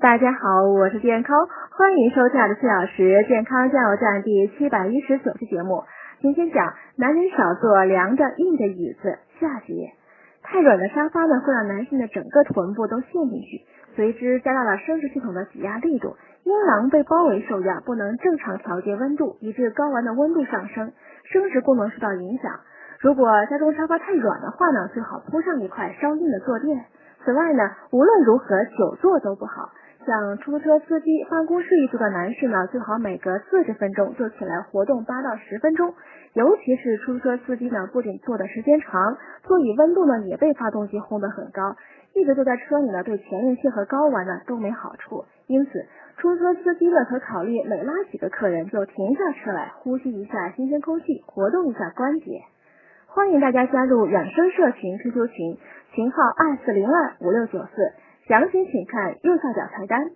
[0.00, 1.46] 大家好，我是健康，
[1.76, 5.84] 欢迎收看的四小时健康加油站第七百一十九期节目。
[6.22, 9.92] 今天讲男人少坐凉的硬的椅子下节。
[10.42, 20.92] 太软的沙发呢，会让男性的整个臀部都陷进去，随之加大了生殖系统的挤压力度，阴囊被包围受压，不能正常调节温度，以致睾丸的温度上升，
[21.30, 22.50] 生殖功能受到影响。
[23.00, 26.86] 如果家中沙发太软的话呢，最好铺上一块稍硬的坐垫。
[27.22, 29.68] 此外呢，无论如何久坐都不好。
[30.06, 35.94] 像出租车司机、办公室一族的男士呢，最好每隔四十分钟就起来活动八到十分钟。
[36.32, 41.76] 尤其是出租车司机呢，不仅坐的时间长，座椅温度呢也被发动机烘得很高，
[42.14, 45.24] 一直坐在车里呢，对前列腺和睾丸呢都没好处。
[45.46, 45.84] 因此，
[46.16, 52.40] 出租车司机呢可考虑每拉几个客人就停下车来呼吸一下新鲜空气，活动一下关节。
[53.06, 55.58] 欢迎大家加入养生社群 QQ 群，
[55.92, 57.92] 群号二四零二五六九四。
[58.30, 60.12] 详情请看右下角菜单。